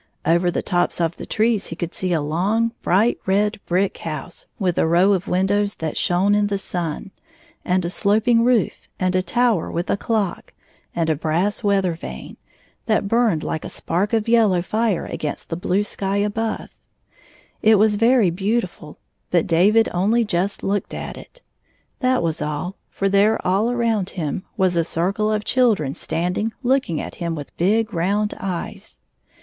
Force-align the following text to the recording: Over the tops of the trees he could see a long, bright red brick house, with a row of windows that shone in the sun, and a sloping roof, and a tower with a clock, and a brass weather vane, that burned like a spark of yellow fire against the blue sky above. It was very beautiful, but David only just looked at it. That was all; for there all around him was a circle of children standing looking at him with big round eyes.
Over 0.25 0.49
the 0.49 0.63
tops 0.63 0.99
of 0.99 1.17
the 1.17 1.27
trees 1.27 1.67
he 1.67 1.75
could 1.75 1.93
see 1.93 2.11
a 2.11 2.21
long, 2.21 2.71
bright 2.81 3.19
red 3.27 3.59
brick 3.67 3.99
house, 3.99 4.47
with 4.57 4.79
a 4.79 4.87
row 4.87 5.13
of 5.13 5.27
windows 5.27 5.75
that 5.75 5.95
shone 5.95 6.33
in 6.33 6.47
the 6.47 6.57
sun, 6.57 7.11
and 7.63 7.85
a 7.85 7.89
sloping 7.91 8.43
roof, 8.43 8.87
and 8.99 9.15
a 9.15 9.21
tower 9.21 9.69
with 9.69 9.91
a 9.91 9.97
clock, 9.97 10.53
and 10.95 11.11
a 11.11 11.15
brass 11.15 11.63
weather 11.63 11.93
vane, 11.93 12.37
that 12.87 13.07
burned 13.07 13.43
like 13.43 13.63
a 13.63 13.69
spark 13.69 14.11
of 14.11 14.27
yellow 14.27 14.63
fire 14.63 15.05
against 15.05 15.49
the 15.49 15.55
blue 15.55 15.83
sky 15.83 16.17
above. 16.17 16.69
It 17.61 17.75
was 17.75 17.95
very 17.95 18.31
beautiful, 18.31 18.97
but 19.29 19.45
David 19.45 19.87
only 19.93 20.25
just 20.25 20.63
looked 20.63 20.95
at 20.95 21.15
it. 21.15 21.43
That 21.99 22.23
was 22.23 22.41
all; 22.41 22.75
for 22.89 23.07
there 23.07 23.39
all 23.45 23.69
around 23.69 24.09
him 24.17 24.45
was 24.57 24.75
a 24.75 24.83
circle 24.83 25.31
of 25.31 25.45
children 25.45 25.93
standing 25.93 26.53
looking 26.63 26.99
at 26.99 27.13
him 27.21 27.35
with 27.35 27.55
big 27.55 27.93
round 27.93 28.33
eyes. 28.39 28.99